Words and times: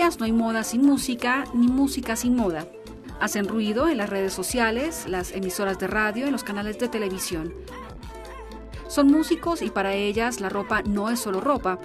no 0.00 0.24
hay 0.24 0.32
moda 0.32 0.64
sin 0.64 0.82
música, 0.82 1.44
ni 1.52 1.68
música 1.68 2.16
sin 2.16 2.34
moda. 2.34 2.66
Hacen 3.20 3.46
ruido 3.46 3.86
en 3.86 3.98
las 3.98 4.08
redes 4.08 4.32
sociales, 4.32 5.04
las 5.06 5.32
emisoras 5.32 5.78
de 5.78 5.88
radio, 5.88 6.24
en 6.24 6.32
los 6.32 6.42
canales 6.42 6.78
de 6.78 6.88
televisión. 6.88 7.52
Son 8.88 9.08
músicos 9.08 9.60
y 9.60 9.68
para 9.68 9.92
ellas 9.92 10.40
la 10.40 10.48
ropa 10.48 10.82
no 10.82 11.10
es 11.10 11.20
solo 11.20 11.42
ropa, 11.42 11.78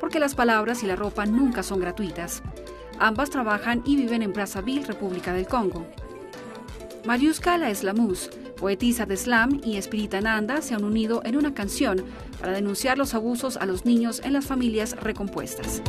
porque 0.00 0.18
las 0.18 0.34
palabras 0.34 0.82
y 0.82 0.86
la 0.86 0.96
ropa 0.96 1.26
nunca 1.26 1.62
son 1.62 1.78
gratuitas. 1.78 2.42
Ambas 2.98 3.28
trabajan 3.28 3.82
y 3.84 3.96
viven 3.96 4.22
en 4.22 4.32
Brazzaville, 4.32 4.86
República 4.86 5.34
del 5.34 5.46
Congo. 5.46 5.86
Mariuska 7.06 7.56
la 7.56 7.70
Eslamus, 7.70 8.30
poetisa 8.58 9.06
de 9.06 9.16
slam, 9.16 9.60
y 9.64 9.80
Nanda 10.20 10.60
se 10.60 10.74
han 10.74 10.82
unido 10.82 11.22
en 11.24 11.36
una 11.36 11.54
canción 11.54 12.04
para 12.40 12.50
denunciar 12.52 12.98
los 12.98 13.14
abusos 13.14 13.56
a 13.56 13.64
los 13.64 13.84
niños 13.84 14.20
en 14.24 14.32
las 14.32 14.44
familias 14.44 14.96
recompuestas. 15.00 15.82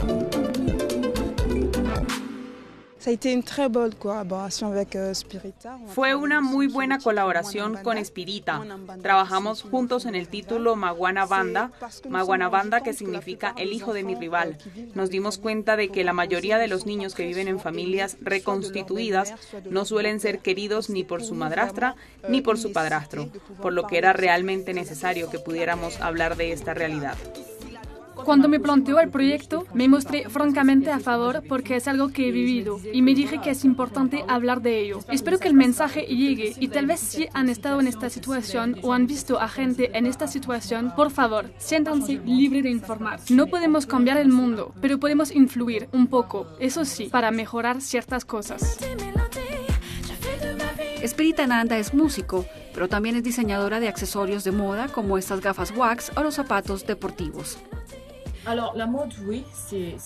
Fue 5.95 6.13
una 6.13 6.41
muy 6.41 6.67
buena 6.67 6.99
colaboración 6.99 7.77
con 7.81 7.97
Espirita. 7.97 8.61
Trabajamos 9.01 9.61
juntos 9.61 10.05
en 10.05 10.15
el 10.15 10.27
título 10.27 10.75
Maguana 10.75 11.25
Banda, 11.25 11.71
Maguana 12.09 12.49
Banda 12.49 12.81
que 12.81 12.91
significa 12.91 13.53
el 13.57 13.71
hijo 13.71 13.93
de 13.93 14.03
mi 14.03 14.15
rival. 14.15 14.57
Nos 14.93 15.09
dimos 15.09 15.37
cuenta 15.37 15.77
de 15.77 15.87
que 15.87 16.03
la 16.03 16.11
mayoría 16.11 16.57
de 16.57 16.67
los 16.67 16.85
niños 16.85 17.15
que 17.15 17.25
viven 17.25 17.47
en 17.47 17.61
familias 17.61 18.17
reconstituidas 18.19 19.33
no 19.69 19.85
suelen 19.85 20.19
ser 20.19 20.39
queridos 20.39 20.89
ni 20.89 21.05
por 21.05 21.23
su 21.23 21.33
madrastra 21.33 21.95
ni 22.27 22.41
por 22.41 22.57
su 22.57 22.73
padrastro, 22.73 23.29
por 23.61 23.71
lo 23.71 23.87
que 23.87 23.99
era 23.99 24.11
realmente 24.11 24.73
necesario 24.73 25.29
que 25.29 25.39
pudiéramos 25.39 26.01
hablar 26.01 26.35
de 26.35 26.51
esta 26.51 26.73
realidad. 26.73 27.15
Cuando 28.23 28.49
me 28.49 28.59
planteó 28.59 28.99
el 28.99 29.09
proyecto, 29.09 29.65
me 29.73 29.87
mostré 29.87 30.29
francamente 30.29 30.91
a 30.91 30.99
favor 30.99 31.43
porque 31.47 31.75
es 31.75 31.87
algo 31.87 32.09
que 32.09 32.29
he 32.29 32.31
vivido 32.31 32.79
y 32.93 33.01
me 33.01 33.13
dije 33.13 33.39
que 33.41 33.51
es 33.51 33.63
importante 33.63 34.23
hablar 34.27 34.61
de 34.61 34.81
ello. 34.81 34.99
Espero 35.09 35.39
que 35.39 35.47
el 35.47 35.53
mensaje 35.53 36.01
llegue 36.01 36.53
y 36.59 36.67
tal 36.67 36.87
vez 36.87 36.99
si 36.99 37.27
han 37.33 37.49
estado 37.49 37.79
en 37.79 37.87
esta 37.87 38.09
situación 38.09 38.77
o 38.81 38.93
han 38.93 39.07
visto 39.07 39.39
a 39.39 39.47
gente 39.47 39.97
en 39.97 40.05
esta 40.05 40.27
situación, 40.27 40.93
por 40.95 41.11
favor, 41.11 41.51
siéntanse 41.57 42.19
libres 42.25 42.63
de 42.63 42.69
informar. 42.69 43.19
No 43.29 43.47
podemos 43.47 43.85
cambiar 43.85 44.17
el 44.17 44.29
mundo, 44.29 44.73
pero 44.81 44.99
podemos 44.99 45.31
influir 45.31 45.87
un 45.91 46.07
poco, 46.07 46.47
eso 46.59 46.85
sí, 46.85 47.07
para 47.07 47.31
mejorar 47.31 47.81
ciertas 47.81 48.25
cosas. 48.25 48.77
Espirita 51.01 51.45
Nanda 51.47 51.77
es 51.77 51.93
músico, 51.93 52.45
pero 52.73 52.89
también 52.89 53.15
es 53.15 53.23
diseñadora 53.23 53.79
de 53.79 53.87
accesorios 53.87 54.43
de 54.43 54.51
moda 54.51 54.87
como 54.87 55.17
estas 55.17 55.41
gafas 55.41 55.71
wax 55.75 56.11
o 56.15 56.23
los 56.23 56.35
zapatos 56.35 56.85
deportivos. 56.85 57.59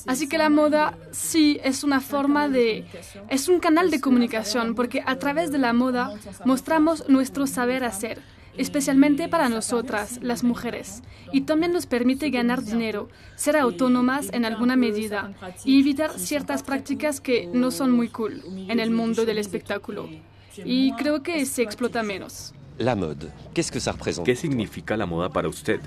Así 0.08 0.28
que 0.28 0.38
la 0.38 0.50
moda 0.50 0.98
sí 1.12 1.60
es 1.64 1.84
una 1.84 2.02
forma 2.02 2.50
de... 2.50 2.86
es 3.30 3.48
un 3.48 3.60
canal 3.60 3.92
de 3.92 4.02
comunicación 4.02 4.76
porque 4.76 5.04
a 5.06 5.18
través 5.18 5.52
de 5.52 5.60
la 5.60 5.74
moda 5.74 6.14
mostramos 6.46 7.08
nuestro 7.08 7.48
saber 7.48 7.84
hacer, 7.84 8.22
especialmente 8.58 9.28
para 9.28 9.50
nosotras, 9.50 10.20
las 10.22 10.44
mujeres, 10.44 11.04
y 11.32 11.42
también 11.42 11.72
nos 11.72 11.86
permite 11.86 12.30
ganar 12.30 12.64
dinero, 12.64 13.10
ser 13.36 13.58
autónomas 13.58 14.30
en 14.34 14.46
alguna 14.46 14.76
medida 14.76 15.34
y 15.64 15.80
evitar 15.80 16.18
ciertas 16.18 16.64
prácticas 16.64 17.22
que 17.22 17.48
no 17.48 17.72
son 17.72 17.92
muy 17.92 18.10
cool 18.10 18.42
en 18.68 18.80
el 18.80 18.92
mundo 18.92 19.26
del 19.26 19.38
espectáculo. 19.38 20.10
Y 20.66 20.94
creo 20.94 21.24
que 21.24 21.46
se 21.46 21.62
explota 21.62 22.04
menos. 22.04 22.54
La 22.82 22.96
mode, 22.96 23.32
qu'est-ce 23.54 23.72
que 23.72 23.80
ça 23.80 23.92
représente 23.92 24.26
¿Qué 24.26 24.36
significa 24.36 24.98
la 24.98 25.06
moda 25.06 25.30
para 25.30 25.48
usted? 25.48 25.80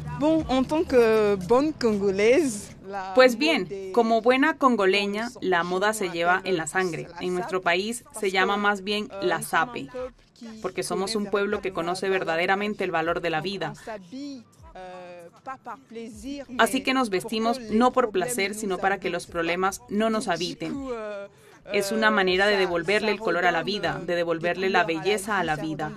Pues 3.17 3.37
bien, 3.37 3.93
como 3.93 4.21
buena 4.21 4.59
congoleña, 4.59 5.29
la 5.41 5.65
moda 5.65 5.93
se 5.93 6.11
lleva 6.11 6.41
en 6.45 6.57
la 6.57 6.69
sangre. 6.69 7.09
En 7.21 7.35
nuestro 7.35 7.63
país 7.63 8.05
se 8.21 8.31
llama 8.31 8.57
más 8.57 8.85
bien 8.85 9.09
la 9.23 9.43
sape, 9.43 9.89
porque 10.63 10.85
somos 10.85 11.17
un 11.17 11.27
pueblo 11.27 11.61
que 11.61 11.73
conoce 11.73 12.09
verdaderamente 12.09 12.85
el 12.85 12.93
valor 12.93 13.21
de 13.21 13.31
la 13.31 13.41
vida. 13.41 13.73
Así 16.59 16.83
que 16.85 16.95
nos 16.95 17.11
vestimos 17.11 17.59
no 17.59 17.93
por 17.93 18.11
placer, 18.11 18.55
sino 18.55 18.79
para 18.79 19.01
que 19.01 19.11
los 19.11 19.27
problemas 19.27 19.83
no 19.89 20.11
nos 20.11 20.29
habiten. 20.29 20.77
Es 21.73 21.93
una 21.93 22.11
manera 22.11 22.47
de 22.47 22.57
devolverle 22.57 23.11
el 23.11 23.19
color 23.19 23.47
a 23.47 23.53
la 23.53 23.63
vida, 23.63 24.01
de 24.05 24.15
devolverle 24.15 24.71
la 24.71 24.85
belleza 24.85 25.39
a 25.39 25.45
la 25.45 25.57
vida. 25.57 25.93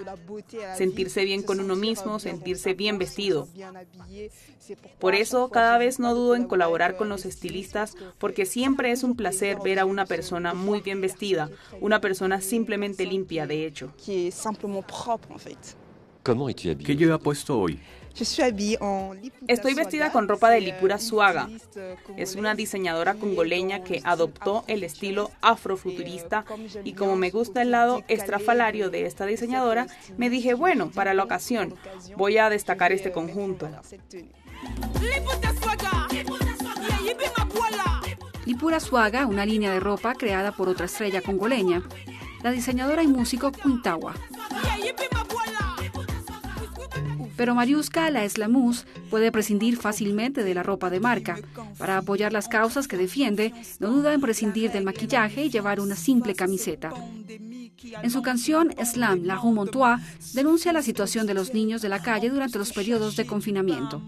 Sentirse 0.75 1.25
bien 1.25 1.43
con 1.43 1.59
uno 1.59 1.75
mismo, 1.75 2.19
sentirse 2.19 2.73
bien 2.73 2.97
vestido. 2.97 3.47
Por 4.99 5.15
eso 5.15 5.49
cada 5.49 5.77
vez 5.77 5.99
no 5.99 6.13
dudo 6.15 6.35
en 6.35 6.47
colaborar 6.47 6.97
con 6.97 7.09
los 7.09 7.25
estilistas 7.25 7.95
porque 8.17 8.45
siempre 8.45 8.91
es 8.91 9.03
un 9.03 9.15
placer 9.15 9.57
ver 9.63 9.79
a 9.79 9.85
una 9.85 10.05
persona 10.05 10.53
muy 10.53 10.81
bien 10.81 11.01
vestida, 11.01 11.49
una 11.81 12.01
persona 12.01 12.41
simplemente 12.41 13.05
limpia, 13.05 13.47
de 13.47 13.65
hecho. 13.65 13.93
¿Qué 16.83 16.95
lleva 16.95 17.17
puesto 17.19 17.59
hoy? 17.59 17.79
Estoy 19.47 19.75
vestida 19.75 20.11
con 20.11 20.27
ropa 20.27 20.49
de 20.49 20.59
Lipura 20.59 20.97
Suaga. 20.97 21.47
Es 22.17 22.35
una 22.35 22.55
diseñadora 22.55 23.13
congoleña 23.13 23.83
que 23.83 24.01
adoptó 24.03 24.63
el 24.67 24.83
estilo 24.83 25.31
afrofuturista 25.41 26.43
y 26.83 26.93
como 26.93 27.15
me 27.15 27.29
gusta 27.29 27.61
el 27.61 27.71
lado 27.71 28.03
estrafalario 28.07 28.89
de 28.89 29.05
esta 29.05 29.25
diseñadora, 29.25 29.87
me 30.17 30.29
dije, 30.29 30.55
bueno, 30.55 30.89
para 30.89 31.13
la 31.13 31.23
ocasión, 31.23 31.75
voy 32.15 32.39
a 32.39 32.49
destacar 32.49 32.91
este 32.91 33.11
conjunto. 33.11 33.69
Lipura 38.45 38.79
Suaga, 38.79 39.27
una 39.27 39.45
línea 39.45 39.71
de 39.71 39.79
ropa 39.79 40.15
creada 40.15 40.51
por 40.53 40.69
otra 40.69 40.87
estrella 40.87 41.21
congoleña, 41.21 41.83
la 42.41 42.51
diseñadora 42.51 43.03
y 43.03 43.07
músico 43.07 43.51
Quintawa. 43.51 44.15
Pero 47.37 47.55
Mariuska, 47.55 48.09
la 48.09 48.25
eslamus, 48.25 48.85
puede 49.09 49.31
prescindir 49.31 49.77
fácilmente 49.77 50.43
de 50.43 50.53
la 50.53 50.63
ropa 50.63 50.89
de 50.89 50.99
marca. 50.99 51.37
Para 51.77 51.99
apoyar 51.99 52.33
las 52.33 52.47
causas 52.47 52.87
que 52.87 52.97
defiende, 52.97 53.53
no 53.79 53.91
duda 53.91 54.13
en 54.13 54.21
prescindir 54.21 54.71
del 54.71 54.83
maquillaje 54.83 55.45
y 55.45 55.49
llevar 55.49 55.79
una 55.79 55.95
simple 55.95 56.33
camiseta. 56.33 56.91
En 57.83 58.09
su 58.09 58.21
canción 58.21 58.73
Slam, 58.83 59.23
La 59.25 59.35
Rue 59.35 59.53
Montois, 59.53 60.01
denuncia 60.33 60.73
la 60.73 60.81
situación 60.81 61.27
de 61.27 61.33
los 61.33 61.53
niños 61.53 61.81
de 61.81 61.89
la 61.89 62.01
calle 62.01 62.29
durante 62.29 62.57
los 62.57 62.73
periodos 62.73 63.15
de 63.15 63.25
confinamiento. 63.25 64.01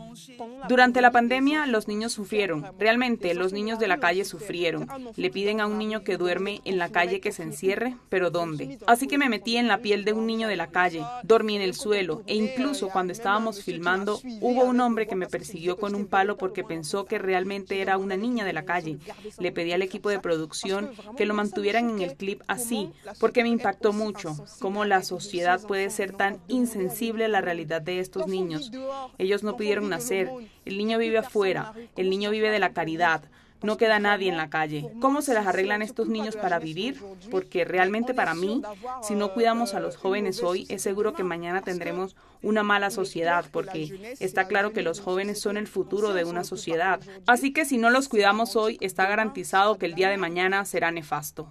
Durante 0.68 1.02
la 1.02 1.12
pandemia, 1.12 1.68
los 1.68 1.88
niños 1.88 2.14
sufrieron. 2.14 2.66
Realmente, 2.80 3.34
los 3.36 3.54
niños 3.54 3.80
de 3.80 3.88
la 3.88 4.00
calle 4.00 4.26
sufrieron. 4.26 4.88
Le 5.16 5.30
piden 5.30 5.62
a 5.62 5.68
un 5.68 5.78
niño 5.78 6.04
que 6.04 6.18
duerme 6.18 6.62
en 6.66 6.78
la 6.78 6.90
calle 6.90 7.20
que 7.20 7.32
se 7.32 7.44
encierre, 7.44 7.96
pero 8.10 8.32
¿dónde? 8.32 8.80
Así 8.88 9.08
que 9.08 9.18
me 9.18 9.30
metí 9.30 9.58
en 9.58 9.68
la 9.68 9.80
piel 9.80 10.04
de 10.04 10.14
un 10.14 10.26
niño 10.26 10.48
de 10.48 10.56
la 10.56 10.68
calle, 10.68 11.04
dormí 11.24 11.56
en 11.56 11.62
el 11.62 11.76
suelo 11.76 12.24
e 12.26 12.36
incluso 12.36 12.90
cuando 12.90 13.14
estábamos 13.14 13.64
filmando, 13.64 14.20
hubo 14.42 14.64
un 14.64 14.80
hombre 14.80 15.08
que 15.08 15.16
me 15.16 15.28
persiguió 15.28 15.78
con 15.78 15.96
un 15.96 16.08
palo 16.08 16.38
porque 16.38 16.64
pensó 16.64 17.06
que 17.06 17.20
realmente 17.20 17.82
era 17.82 17.98
una 17.98 18.18
niña 18.18 18.46
de 18.46 18.54
la 18.54 18.66
calle. 18.66 18.98
Le 19.40 19.52
pedí 19.52 19.72
al 19.74 19.82
equipo 19.82 20.10
de 20.10 20.20
producción 20.20 20.92
que 21.18 21.26
lo 21.26 21.34
mantuvieran 21.34 21.90
en 21.90 22.02
el 22.02 22.16
clip 22.16 22.42
así, 22.48 22.92
porque 23.20 23.44
me 23.44 23.50
impactó 23.60 23.92
mucho 23.92 24.38
cómo 24.60 24.86
la 24.86 25.04
sociedad 25.04 25.62
puede 25.62 25.90
ser 25.90 26.14
tan 26.14 26.40
insensible 26.48 27.26
a 27.26 27.28
la 27.30 27.42
realidad 27.42 27.82
de 27.82 28.00
estos 28.00 28.28
niños. 28.28 28.72
Ellos 29.18 29.44
no 29.44 29.58
pudieron 29.58 29.90
nacer, 29.90 30.32
el 30.66 30.78
niño 30.78 30.98
vive 30.98 31.18
afuera, 31.18 31.74
el 31.98 32.10
niño 32.10 32.32
vive 32.32 32.50
de 32.50 32.60
la 32.60 32.72
caridad. 32.72 33.24
No 33.62 33.76
queda 33.76 34.00
nadie 34.00 34.30
en 34.30 34.38
la 34.38 34.50
calle. 34.50 34.90
¿Cómo 35.02 35.22
se 35.22 35.34
las 35.34 35.46
arreglan 35.46 35.82
estos 35.82 36.08
niños 36.08 36.38
para 36.38 36.60
vivir? 36.60 36.98
Porque 37.30 37.66
realmente 37.66 38.14
para 38.14 38.34
mí, 38.34 38.62
si 39.04 39.16
no 39.16 39.34
cuidamos 39.34 39.74
a 39.74 39.82
los 39.82 39.98
jóvenes 39.98 40.42
hoy, 40.42 40.66
es 40.70 40.82
seguro 40.82 41.14
que 41.14 41.26
mañana 41.26 41.62
tendremos 41.62 42.16
una 42.42 42.64
mala 42.64 42.90
sociedad, 42.90 43.44
porque 43.52 44.16
está 44.22 44.48
claro 44.48 44.72
que 44.72 44.82
los 44.82 45.02
jóvenes 45.02 45.42
son 45.42 45.58
el 45.58 45.68
futuro 45.68 46.14
de 46.14 46.24
una 46.24 46.46
sociedad. 46.46 47.02
Así 47.28 47.52
que 47.52 47.66
si 47.66 47.78
no 47.78 47.90
los 47.90 48.08
cuidamos 48.08 48.56
hoy, 48.56 48.78
está 48.80 49.06
garantizado 49.08 49.78
que 49.78 49.88
el 49.88 49.96
día 49.96 50.10
de 50.10 50.16
mañana 50.16 50.64
será 50.64 50.92
nefasto. 50.92 51.50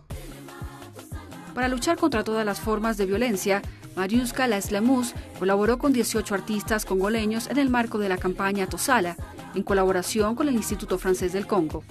Para 1.58 1.66
luchar 1.66 1.96
contra 1.96 2.22
todas 2.22 2.46
las 2.46 2.60
formas 2.60 2.96
de 2.99 3.05
violencia, 3.05 3.62
Mariuska 3.96 4.46
La 4.46 4.58
Eslamus 4.58 5.12
colaboró 5.40 5.76
con 5.76 5.93
18 5.93 6.32
artistas 6.32 6.84
congoleños 6.84 7.49
en 7.49 7.58
el 7.58 7.69
marco 7.69 7.99
de 7.99 8.08
la 8.08 8.16
campaña 8.16 8.69
Tosala, 8.69 9.16
en 9.56 9.64
colaboración 9.64 10.37
con 10.37 10.46
el 10.46 10.55
Instituto 10.55 10.99
Francés 10.99 11.32
del 11.32 11.49
Congo. 11.49 11.82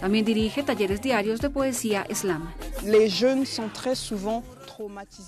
También 0.00 0.24
dirige 0.24 0.62
talleres 0.62 1.02
diarios 1.02 1.40
de 1.40 1.50
poesía 1.50 2.06
slam. 2.14 2.52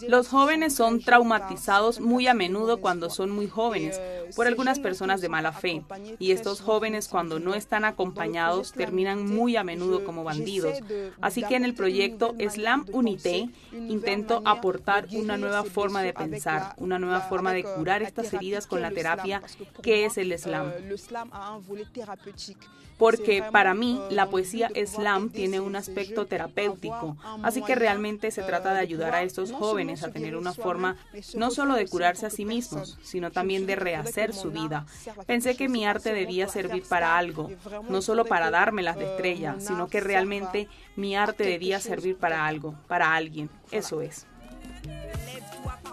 Los 0.08 0.28
jóvenes 0.28 0.74
son 0.74 1.00
traumatizados 1.00 2.00
muy 2.00 2.26
a 2.26 2.34
menudo 2.34 2.80
cuando 2.80 3.10
son 3.10 3.30
muy 3.30 3.48
jóvenes 3.48 4.00
por 4.36 4.46
algunas 4.46 4.78
personas 4.78 5.20
de 5.20 5.28
mala 5.28 5.52
fe. 5.52 5.82
y 6.18 6.32
estos 6.32 6.60
jóvenes 6.60 7.08
cuando 7.08 7.38
no 7.38 7.54
están 7.54 7.84
acompañados 7.84 8.72
terminan 8.72 9.24
muy 9.26 9.56
a 9.56 9.64
menudo 9.64 10.04
como 10.04 10.24
bandidos. 10.24 10.78
Así 11.20 11.42
que 11.42 11.56
en 11.56 11.64
el 11.64 11.74
proyecto 11.74 12.34
Slam 12.48 12.86
Unité 12.92 13.48
intento 13.72 14.42
aportar 14.44 15.06
una 15.12 15.36
nueva 15.36 15.64
forma 15.64 16.02
de 16.02 16.12
pensar, 16.12 16.74
una 16.76 16.98
nueva 16.98 17.20
forma 17.20 17.52
de 17.52 17.64
curar 17.64 18.02
estas 18.02 18.32
heridas 18.32 18.66
con 18.66 18.80
la 18.80 18.90
terapia. 18.90 19.42
Que 19.82 20.04
es 20.04 20.18
el 20.18 20.36
slam. 20.38 20.72
Porque 22.98 23.44
para 23.52 23.74
mí 23.74 24.00
la 24.10 24.28
poesía 24.28 24.70
slam 24.86 25.30
tiene 25.30 25.60
un 25.60 25.76
aspecto 25.76 26.26
terapéutico, 26.26 27.16
así 27.44 27.62
que 27.62 27.76
realmente 27.76 28.30
se 28.32 28.42
trata 28.42 28.74
de 28.74 28.80
ayudar 28.80 29.14
a 29.14 29.22
estos 29.28 29.52
jóvenes 29.52 30.02
a 30.02 30.10
tener 30.10 30.36
una 30.36 30.52
forma 30.52 30.96
no 31.34 31.50
solo 31.50 31.74
de 31.74 31.86
curarse 31.86 32.26
a 32.26 32.30
sí 32.30 32.44
mismos, 32.44 32.98
sino 33.02 33.30
también 33.30 33.66
de 33.66 33.76
rehacer 33.76 34.34
su 34.34 34.50
vida. 34.50 34.86
Pensé 35.26 35.56
que 35.56 35.68
mi 35.68 35.86
arte 35.86 36.12
debía 36.12 36.48
servir 36.48 36.82
para 36.88 37.16
algo, 37.16 37.50
no 37.88 38.02
solo 38.02 38.24
para 38.24 38.50
darme 38.50 38.82
las 38.82 38.96
de 38.96 39.04
estrella, 39.04 39.56
sino 39.58 39.88
que 39.88 40.00
realmente 40.00 40.68
mi 40.96 41.16
arte 41.16 41.44
debía 41.44 41.80
servir 41.80 42.16
para 42.16 42.46
algo, 42.46 42.74
para 42.88 43.14
alguien. 43.14 43.48
Eso 43.70 44.02
es. 44.02 44.26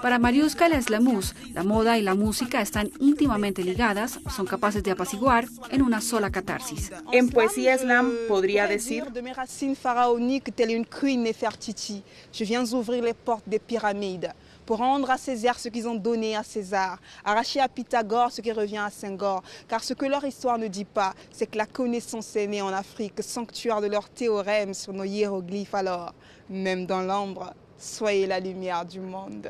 Para 0.06 0.20
Mariuska 0.20 0.70
Leslamus, 0.70 1.34
la 1.56 1.64
moda 1.64 1.98
y 1.98 2.04
la 2.04 2.14
música 2.14 2.62
están 2.62 2.92
íntimamente 3.00 3.64
ligadas, 3.64 4.20
son 4.30 4.46
capaces 4.46 4.84
de 4.84 4.92
apaciguar 4.92 5.48
en 5.72 5.82
una 5.82 6.00
sola 6.00 6.30
catarsis. 6.30 6.92
En 7.12 7.28
poesía 7.28 7.76
slam 7.76 8.14
podría 8.28 8.68
decir 8.68 9.12
de 9.12 9.24
mes 9.24 9.36
racines 9.36 9.76
pharaoniques 9.76 10.54
telle 10.54 10.76
une 10.76 10.86
queen 10.86 11.24
Nefertiti. 11.24 12.04
Je 12.32 12.46
viens 12.46 12.72
ouvrir 12.72 13.04
les 13.04 13.16
portes 13.16 13.50
des 13.50 13.58
pyramides 13.58 14.32
pour 14.68 14.78
rendre 14.78 15.10
à 15.10 15.18
César 15.18 15.58
ce 15.58 15.70
qu'ils 15.70 15.88
ont 15.88 15.96
donné 15.96 16.36
à 16.36 16.44
César, 16.44 17.00
arracher 17.24 17.60
à 17.60 17.68
Pythagore 17.68 18.32
ce 18.32 18.42
qui 18.42 18.52
revient 18.52 18.84
à 18.86 18.92
Senghor. 18.92 19.42
Car 19.68 19.84
ce 19.84 19.96
que 19.96 20.06
leur 20.06 20.24
histoire 20.24 20.60
ne 20.60 20.68
dit 20.68 20.86
pas, 20.86 21.16
c'est 21.32 21.48
que 21.48 21.58
la 21.58 21.66
connaissance 21.66 22.36
est 22.36 22.46
née 22.46 22.62
en 22.62 22.72
Afrique, 22.72 23.24
sanctuaire 23.24 23.82
de 23.82 23.88
leurs 23.88 24.10
théorèmes 24.10 24.76
sur 24.76 24.94
nos 24.94 25.04
hiéroglyphes. 25.04 25.74
Alors, 25.74 26.14
même 26.48 26.86
dans 26.86 27.02
l'ombre, 27.02 27.56
soyez 27.80 28.28
la 28.28 28.40
lumière 28.40 28.86
du 28.86 29.00
monde. 29.00 29.50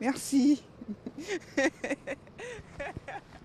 Merci. 0.00 0.62